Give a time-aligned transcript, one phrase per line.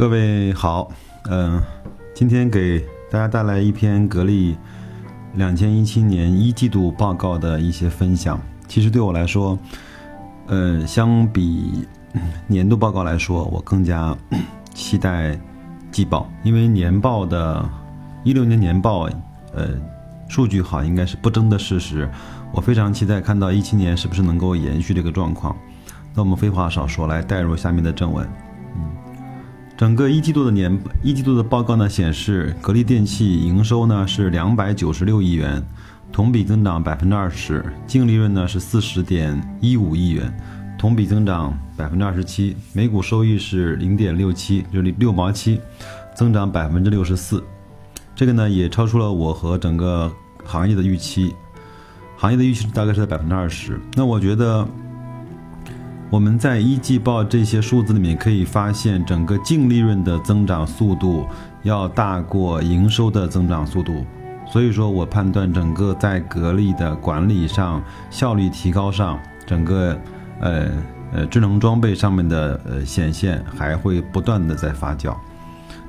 [0.00, 0.90] 各位好，
[1.28, 1.60] 嗯，
[2.14, 4.56] 今天给大家带来一篇格力
[5.34, 8.40] 两千一七年一季度报告的一些分享。
[8.66, 9.58] 其实对我来说，
[10.46, 11.86] 呃，相比
[12.46, 14.16] 年度报告来说，我更加
[14.72, 15.38] 期待
[15.92, 17.68] 季报，因为年报的
[18.24, 19.02] 一六年年报，
[19.52, 19.68] 呃，
[20.30, 22.10] 数据好应该是不争的事实。
[22.54, 25.54] 我非常期待看到一七年是不是能够延续这个状况。
[26.14, 28.26] 那我们废话少说，来带入下面的正文。
[28.76, 28.96] 嗯
[29.80, 35.66] 整个一季度的年一季度的报告呢显示，格力电器营收呢是两百九十六亿元，
[36.12, 40.30] 同比增长百分之二十，净利润呢是四十点一五亿元，
[40.78, 45.58] 同比增长百分之二十七，每股收益是零点六七，就是六毛七，
[46.14, 47.42] 增长百分之六十四，
[48.14, 50.12] 这个呢也超出了我和整个
[50.44, 51.34] 行业的预期，
[52.18, 54.68] 行业的预期大概是在百分之二十，那我觉得。
[56.10, 61.24] 我们在一季报这些数字里面可以发现，整个净利润的增长速度
[61.62, 64.04] 要大过营收的增长速度，
[64.50, 69.96] 所以说我判断整个在格力的管理上效率提高上，整个
[70.40, 70.68] 呃
[71.12, 75.16] 呃智能装备上面的呃显现还会不断的在发酵。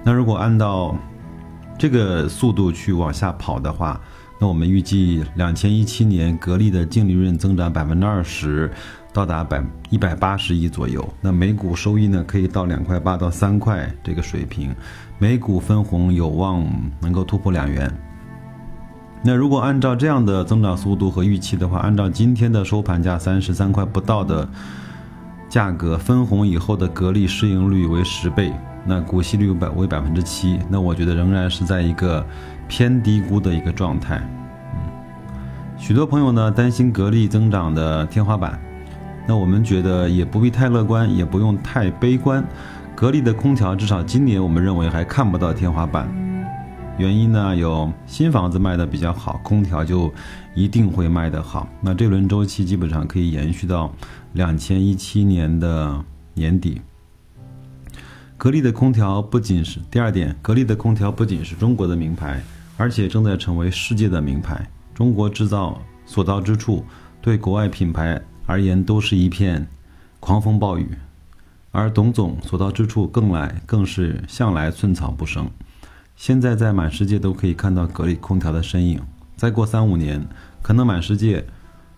[0.03, 0.95] 那如果按照
[1.79, 3.99] 这个速度去往下跑的话，
[4.39, 8.71] 那我们预计两千一七年格力的净利润增长百分之二十。
[9.13, 14.73] 到达百一百八十亿左右，那每股收益呢可以到两块八到三块这个水平，
[15.19, 16.65] 每股分红有望
[17.01, 17.91] 能够突破两元。
[19.21, 24.47] 那如果按照这样的增长速度和预期的话，按照今天的收盘价三十三块不到的
[25.49, 28.53] 价格，分红以后的格力市盈率为十倍，
[28.85, 32.25] 那股息率百为百分之七，那我觉得仍然是在一个
[32.69, 34.21] 偏低估的一个状态。
[34.73, 34.79] 嗯，
[35.77, 38.57] 许多朋友呢担心格力增长的天花板。
[39.27, 42.43] 那我们觉得也不必太乐观，也不用太悲观。
[42.95, 46.09] 格力的空调至少今年我们认为还看不到天花板。
[46.97, 50.11] 原因呢有新房子卖的比较好，空调就
[50.53, 51.67] 一定会卖得好。
[51.81, 53.91] 那这轮周期基本上可以延续到
[54.33, 56.81] 两千一七年的年底。
[58.37, 62.41] 格力的空调不仅是第二点，格力的空调不仅是中国的名牌，
[62.75, 64.67] 而且正在成为世界的名牌。
[64.93, 66.83] 中国制造所到之处，
[67.21, 68.21] 对国外品牌。
[68.45, 69.67] 而言都是一片
[70.19, 70.97] 狂风暴雨，
[71.71, 75.49] 而董总所到之处更来更是向来寸草不生。
[76.15, 79.01] 现在在满世界都可以看到格力空调的身影，
[79.35, 80.23] 再过三五年，
[80.61, 81.45] 可能满世界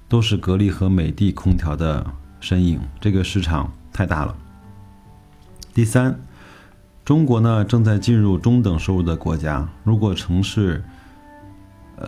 [0.08, 2.06] 都是格力和美的空调的
[2.40, 2.80] 身影。
[3.02, 4.36] 这个市场太大了。
[5.74, 6.18] 第三，
[7.04, 10.84] 中国呢正在进入中等收入的国家，如果城市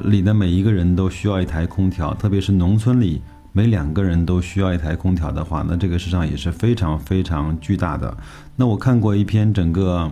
[0.01, 3.22] 里的每一个人都需要一台空调，特别是农村里。
[3.58, 8.14] 每两个人都需要一台空调的话，那这个市场也是非常非常巨大的。
[8.58, 10.12] 那我看过一篇整个，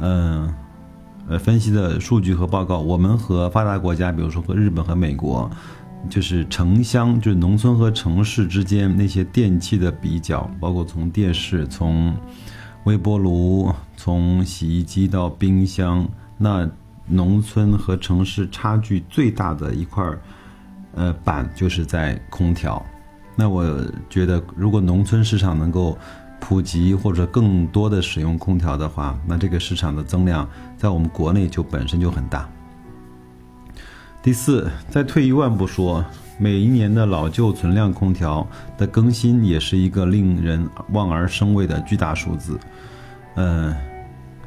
[0.00, 0.50] 嗯，
[1.28, 2.78] 呃，分析的数据和报告。
[2.78, 5.50] 我们和发达国家，比如说和日本和美国，
[6.08, 12.14] 就是城乡，就是农村和城市之间那些电器的比较，包括从电视、从
[12.84, 16.08] 微波炉、从洗衣机到冰箱，
[16.38, 16.66] 那
[17.06, 20.18] 农村和城市差距最大的一块儿。
[20.94, 22.84] 呃，板就是在空调，
[23.34, 23.64] 那我
[24.10, 25.96] 觉得，如果农村市场能够
[26.38, 32.48] 普及或者更多的使用空调的话，那这个市场的增量在我们国内就本身就很大。
[34.22, 36.04] 第四，再退一万步说，
[36.38, 42.58] 每一年的老旧存量空调的更新也是一个令人望而生畏的巨大数字。
[43.36, 43.74] 嗯，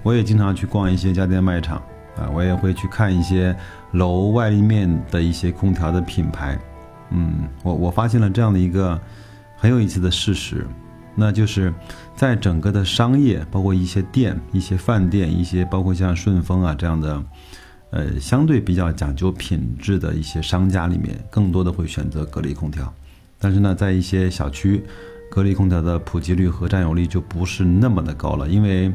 [0.04, 1.82] 我也经常去逛一些家电卖场。
[2.18, 3.56] 啊，我也会去看一些
[3.92, 6.58] 楼外面的一些空调的品牌，
[7.10, 9.00] 嗯，我我发现了这样的一个
[9.58, 10.66] 很有意思的事实，
[11.14, 11.74] 那就是
[12.16, 17.24] 在整个的商业，包括一些店、一些饭店、一些包括像顺丰啊这样的，
[17.90, 22.94] 呃，相对比较讲究品质的一些商家里面，更多的会选择格力空调，
[23.40, 24.82] 但是呢，在一些小区，
[25.30, 28.90] 格力空调的普及率和占有率就不是那么的高了，因为。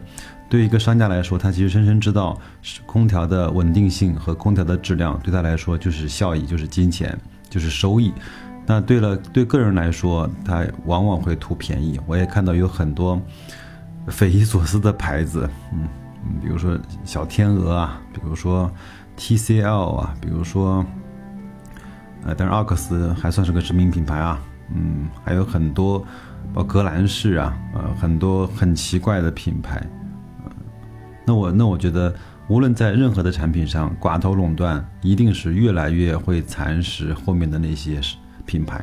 [0.50, 2.36] 对于一个商家来说，他其实深深知道，
[2.84, 7.16] 空调的稳定性和空调的质量对他来说就是效益，就是金钱，
[7.48, 8.12] 就是收益。
[8.66, 12.00] 那对了，对个人来说，他往往会图便宜。
[12.04, 13.20] 我也看到有很多
[14.08, 15.88] 匪夷所思的牌子，嗯，
[16.42, 18.68] 比如说小天鹅啊，比如说
[19.16, 20.84] TCL 啊，比如说，
[22.24, 24.40] 呃，但是奥克斯还算是个知名品牌啊，
[24.74, 26.00] 嗯，还有很多，
[26.52, 29.80] 包括格兰仕啊，呃，很多很奇怪的品牌。
[31.30, 32.12] 那我那我觉得，
[32.48, 38.00] 无论在任何的产品上，寡头垄断一定是越来越会蚕食后面的那些
[38.44, 38.82] 品牌。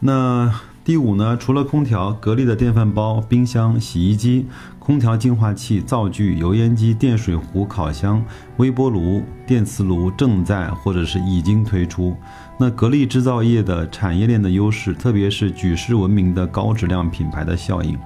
[0.00, 0.50] 那
[0.82, 4.46] 第五呢，除了空调，格力的电饭煲、冰箱、洗衣机、
[4.78, 8.24] 空调净化器、灶具、油烟机、电水壶、烤箱、
[8.56, 12.16] 微波炉、电磁炉正在或者是已经推出。
[12.58, 17.98] 那格力制造业的产业链的优势，特别是举世闻名的高质量品牌的效应，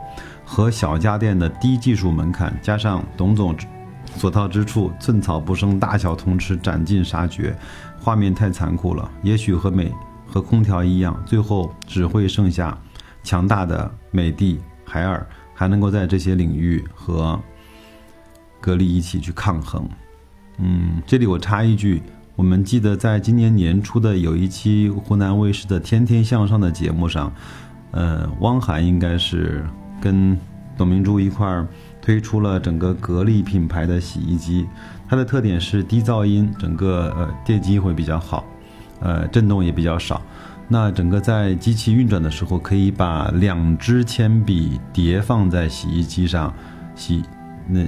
[0.48, 3.54] 和小家电的低技术门槛，加上董总
[4.16, 7.54] 所到之处寸草不生，大小通吃，斩尽杀绝，
[8.00, 9.08] 画面太残酷了。
[9.22, 9.92] 也许和美。
[10.30, 12.76] 和空调一样，最后只会剩下
[13.24, 17.40] 强大的美的、海尔，还能够在这些领域和
[18.60, 19.88] 格力一起去抗衡。
[20.58, 22.02] 嗯，这里我插一句，
[22.36, 27.32] 我们记得在今年年初的有一期湖南卫视的《天天向上》的节目上，
[27.92, 29.66] 呃，汪涵应该是
[30.00, 30.38] 跟
[30.76, 31.66] 董明珠一块儿
[32.00, 34.66] 推出了整个格力品牌的洗衣机，
[35.08, 38.44] 它的特点是低噪音，整个呃电机会比较好。
[39.00, 40.20] 呃，震动也比较少。
[40.66, 46.52] 那整个在机器运转的时候，可以把两支铅笔叠放在洗衣机上
[46.94, 47.22] 洗。
[47.66, 47.80] 那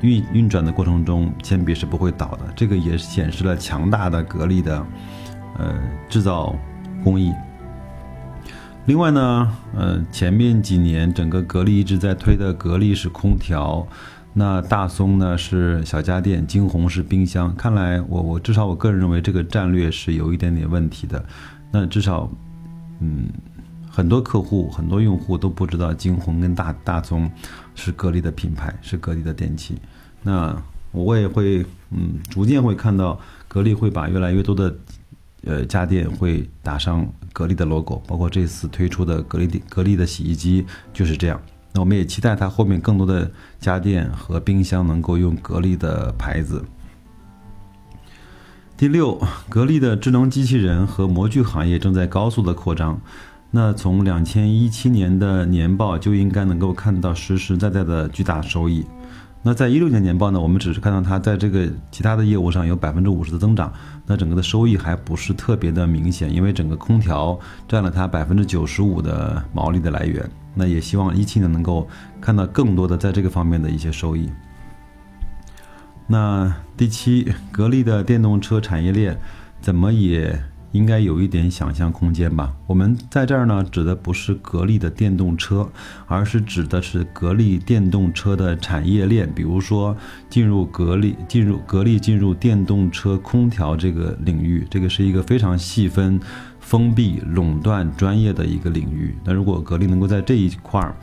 [0.00, 2.40] 运运转的过程中，铅笔是不会倒的。
[2.56, 4.86] 这个也显示了强大的格力的
[5.58, 5.74] 呃
[6.08, 6.54] 制造
[7.02, 7.32] 工艺。
[8.86, 13.86] 另外呢，呃，前面几年整个格力一直在推的格力是空调。
[14.34, 17.54] 那大松呢是小家电，惊鸿是冰箱。
[17.56, 21.24] 看来我我至少我个人认为这个战略是有一点点问题的。
[21.70, 22.30] 那至少，
[22.98, 23.28] 嗯，
[23.88, 27.30] 很多客户、很多用户都不知道惊鸿跟大大松
[27.74, 29.78] 是格力的品牌，是格力的电器。
[30.22, 30.54] 那
[30.90, 34.76] 我也会，嗯，逐渐会看到格力会把越来越多的，
[35.44, 40.64] 呃，家电会打上格力的 logo，包括这次推出的格力的格力的洗衣机
[40.94, 41.38] 就是这样。
[41.72, 43.28] 那我们也期待它后面更多的
[43.58, 46.64] 家电和冰箱能够用格力的牌子。
[48.76, 53.00] 第六，格力的智能机器人和模具行业正在高速的扩张。
[53.50, 58.84] 那从两千一七年的年报就应该能够看到实实在在的巨大收益。
[59.46, 63.70] 那在一六年年报呢，我们只是看到它在这个其他的业务上有百分之五十的增长，
[64.06, 67.38] 那整个的收益还不是特别的明显，因为整个空调
[67.68, 70.26] 占了它百分之九十五的毛利的来源。
[70.54, 71.86] 那也希望一汽呢能够
[72.22, 74.30] 看到更多的在这个方面的一些收益。
[76.06, 79.14] 那第七，格力的电动车产业链
[79.60, 80.42] 怎么也
[80.74, 82.52] 应该有一点想象空间吧？
[82.66, 85.68] 我们在这儿呢指的不是格力的电动车，
[86.06, 89.32] 而是指的是格力电动车的产业链。
[89.32, 89.96] 比如说
[90.28, 96.20] 进入格力进入格力进入电动车空调这个领域，这个是一个非常细分。
[96.60, 100.96] 封闭垄断专业的一个领域，那如果格力能够在这一块儿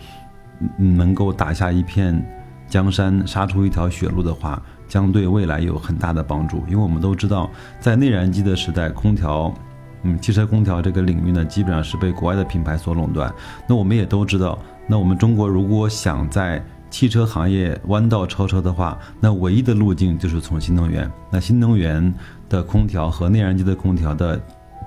[0.75, 2.19] 能够打下一片
[2.67, 4.59] 江山，杀出一条血路的话，
[4.91, 6.61] 将对未来有很大的帮助。
[6.67, 7.49] 因为我们都知道，
[7.79, 9.53] 在内燃机的时代，空调，
[10.03, 13.33] 嗯，汽车空调这个领域呢，基本上是被国外的品牌所垄断。
[13.65, 21.09] 那我们也都知道，那我们中国如果想在汽车行业弯道超车的话，那唯一的路径就是从新能源。
[21.29, 22.13] 那新能源
[22.49, 24.37] 的空调和内燃机的空调的。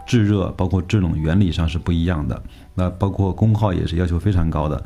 [0.07, 2.43] 制热包括制冷原理上是不一样的，
[2.75, 4.85] 那包括功耗也是要求非常高的，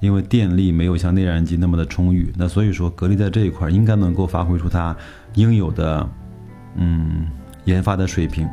[0.00, 2.32] 因为电力没有像内燃机那么的充裕。
[2.36, 4.96] 那所以说，格力在这一块应该能够发挥出它
[5.34, 6.08] 应有的，
[6.76, 7.26] 嗯，
[7.64, 8.48] 研发的水平。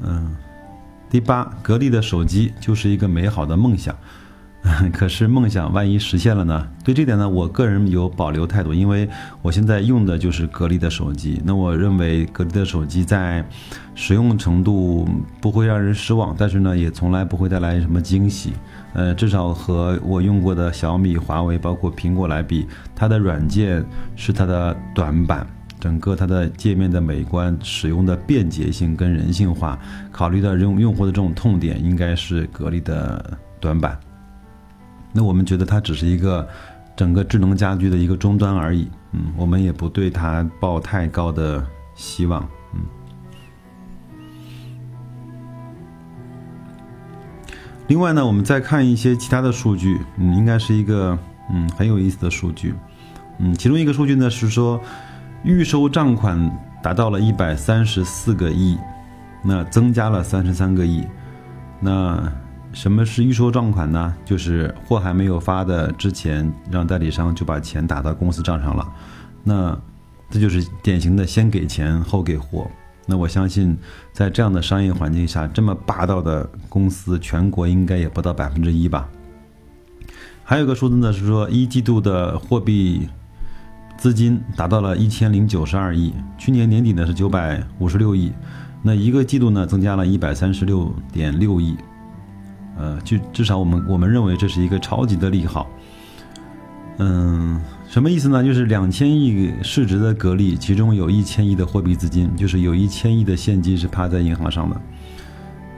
[0.00, 0.34] 嗯，
[1.08, 3.96] 第八，格力的手机就是一个美好的梦想。
[4.92, 6.68] 可是梦想万一实现了呢？
[6.84, 9.08] 对这点呢，我个人有保留态度，因为
[9.42, 11.42] 我现在用的就是格力的手机。
[11.44, 13.44] 那我认为格力的手机在
[13.96, 15.08] 使用程度
[15.40, 18.52] 不会让人失望，但是呢，也从来不会带来什么惊喜。
[18.94, 25.44] 呃，至少和我用过的小米、华为，包括苹果来比，它的软件是它的短板，
[25.80, 29.76] 整个它的界面的美观、使用的便捷性跟人性化，
[30.12, 33.98] 考虑到用用户的这种痛点，应该是格力的短板。
[35.12, 36.48] 那我们觉得它只是一个
[36.96, 41.62] 整个智能家居的一个终端而已，嗯，我们也不对它抱太高的
[41.94, 42.80] 希望，嗯。
[47.88, 51.18] 另外呢，我们再看一些其他的数据，嗯，应该是一个
[51.52, 52.74] 嗯很有意思的数据，
[53.38, 54.80] 嗯，其中一个数据呢是说
[55.44, 56.50] 预收账款
[56.82, 58.78] 达到了一百三十四个亿，
[59.42, 61.06] 那增加了三十三个亿，
[61.80, 62.32] 那。
[62.72, 64.14] 什么是预收账款呢？
[64.24, 68.92] 就是货还没有发的之前，让代理商就把钱打到公司账上了。
[69.44, 69.78] 那
[70.30, 72.70] 这就是典型的先给钱后给货。
[73.04, 73.76] 那我相信，
[74.12, 79.08] 在这样的商业环境下，这么霸道的公司，全国应该也不到百分之一吧。
[80.42, 83.08] 还有个数字呢，是说一季度的货币
[83.98, 88.32] 资金达到了一千零九十二亿，去年年底呢是九百五十六亿，
[88.82, 91.76] 那一个季度呢增加了一百三十六点六亿。
[92.76, 95.68] 呃，就至少我们我们认为这是一个超级的利好。
[96.98, 98.44] 嗯，什么意思呢？
[98.44, 104.80] 就是两千亿市值的格力，其中有一千亿的货币资金，就是有一千亿的现金是趴在银行上的。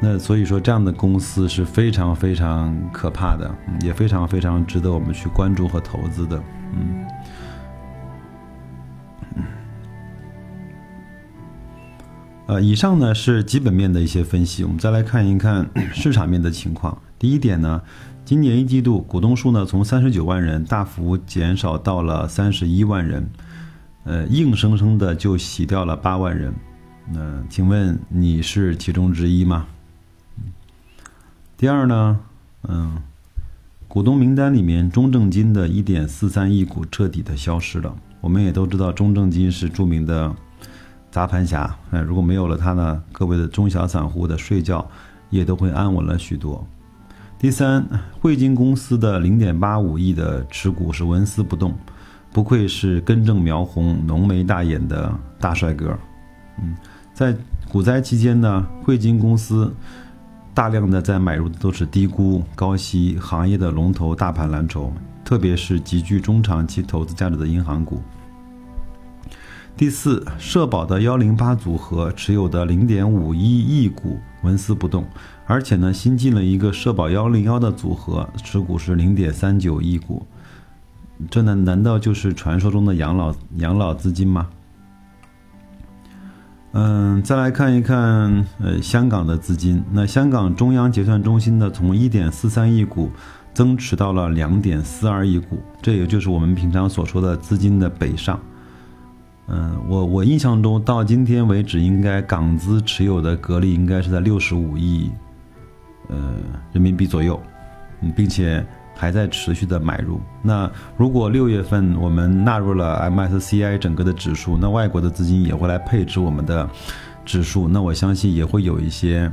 [0.00, 3.50] 那所以说，这样的公司是非常非常可怕的，
[3.82, 6.42] 也非常非常值得我们去关注和投资的。
[6.74, 7.04] 嗯。
[12.46, 16.96] 呃，以上呢是基本面的一些分析，我们再来看一看 市场面的情况。
[17.18, 17.80] 第一点呢，
[18.22, 23.26] 今年一季度股东数呢从三十九万人大幅减少到了三十一万人，
[24.04, 26.52] 呃，硬生生的就洗掉了八万人。
[27.10, 29.66] 那请问你是其中之一吗？
[31.56, 32.20] 第二呢，
[32.68, 32.98] 嗯，
[33.88, 37.96] 股东名单里面中证金的一点四三亿股彻底的消失了。
[38.20, 40.36] 我们也都知道，中证金是著名的。
[41.14, 44.84] 砸盘侠，哎，如果没有了它呢，各位的中小散户的睡觉
[45.30, 46.66] 也都会安稳了许多。
[47.38, 47.86] 第三，
[48.20, 51.72] 汇金公司的零点八五亿的持股是纹丝不动，
[52.32, 55.96] 不愧是根正苗红、浓眉大眼的大帅哥。
[56.60, 56.74] 嗯，
[57.12, 57.32] 在
[57.70, 59.72] 股灾期间呢，汇金公司
[60.52, 64.92] 大量的在买入的都是低估、高息行业的龙头大盘蓝筹，
[65.24, 68.02] 特别是极具中长期投资价值的银行股。
[69.76, 75.04] 第四，社保的幺零八组合持有的零点五一亿股纹丝不动，
[75.46, 80.24] 而且呢，新进了一个社保幺零幺的组合，持股是零点三九亿股，
[81.28, 84.46] 这呢，难道就是传说中的养老养老资金吗？
[86.70, 93.10] 嗯，再来看一看，呃，香港的资金，那香港中央结算中心呢，从一点四三亿股
[93.52, 98.40] 增持到了两点四二亿股，这也就是我们平常所说的资金的北上。
[99.46, 105.10] 嗯，我我印象中到今天为止，应该港资持有的格力应该是在六十五亿，
[106.08, 106.16] 呃
[106.72, 107.38] 人民币左右，
[108.00, 110.18] 嗯，并且还在持续的买入。
[110.40, 116.66] 那如果六月份我们纳入了 MSCI 整个的指数，那外国的资金也会来配置我们的
[117.26, 119.30] 指数，那我相信也会有一些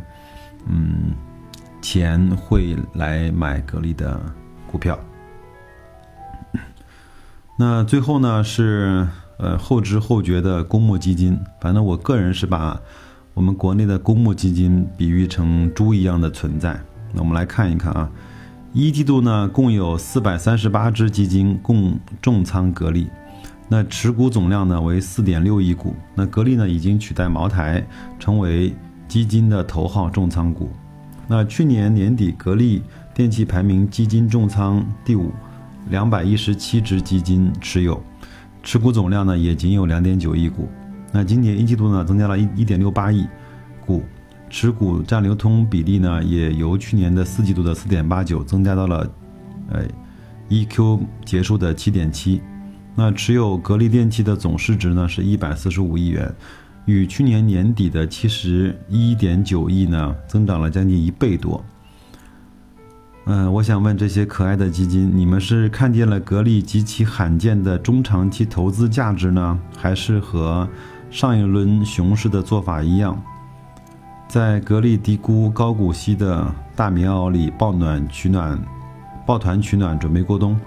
[0.67, 1.13] 嗯
[1.81, 4.19] 钱会来买格力的
[4.69, 4.99] 股票。
[7.55, 9.07] 那最后呢是。
[9.41, 12.79] 呃，后知后觉的公募基金，反正我个人是把
[13.33, 16.79] 我们国内的公募基金比喻成猪一样的存在。
[17.11, 18.07] 那我们来看一看啊，
[18.71, 23.09] 一季度呢，共有四百三十八只基金共重仓格力，
[23.67, 25.95] 那持股总量呢为四点六亿股。
[26.13, 27.83] 那格力呢已经取代茅台
[28.19, 28.71] 成为
[29.07, 30.69] 基金的头号重仓股。
[31.27, 32.83] 那去年年底，格力
[33.13, 35.31] 电器排名基金重仓第五，
[35.89, 37.99] 两百一十七只基金持有。
[38.63, 40.69] 持股总量呢也仅有两点九亿股，
[41.11, 43.25] 那今年一季度呢增加了一一点六八亿
[43.85, 44.03] 股，
[44.49, 49.09] 持股占流通比例呢也由去年的四季度的四点八九增加到了，
[49.69, 49.83] 呃
[50.49, 52.41] ，E Q 结束的七点七，
[52.95, 56.31] 那持有格力电器的总市值呢是一百四十五亿元，
[56.85, 61.63] 与去年年底的七十一点九亿呢增长了将近一倍多。
[63.25, 70.67] 嗯，我想问这些可爱的基金，你们是看见了格力极其罕见的中长期投资价值呢，还是和
[71.11, 73.21] 上一轮熊市的做法一样，
[74.27, 78.59] 在格力低估高股息的大棉袄里抱暖取暖，
[79.25, 80.59] 抱团取暖，准备过冬？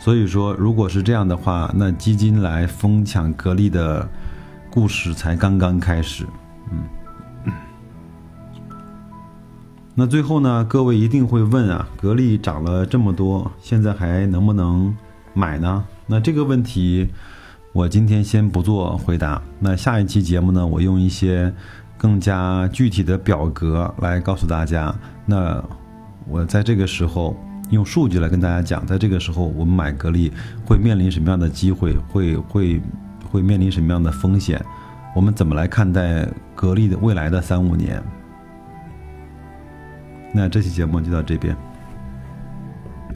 [0.00, 4.08] 所以说，如果是这样的话，那基金来疯抢格力的
[4.70, 6.26] 故事才刚刚开始。
[6.72, 6.82] 嗯。
[10.00, 14.96] 那最后呢，各位一定会问啊，格力涨了这么多，现在还能不能
[15.34, 15.84] 买呢？
[16.06, 17.06] 那这个问题，
[17.74, 19.42] 我今天先不做回答。
[19.58, 21.52] 那下一期节目呢，我用一些
[21.98, 24.90] 更加具体的表格来告诉大家。
[25.26, 25.62] 那
[26.26, 27.36] 我在这个时候
[27.68, 30.32] 用数据来跟大家讲，在这个时候我们买格力
[30.64, 32.80] 会面临什么样的机会，会会
[33.30, 34.64] 会面临什么样的风险？
[35.14, 38.02] 我们怎么来看待格力的未来的三五年？
[40.32, 41.56] 那这期节目就到这边。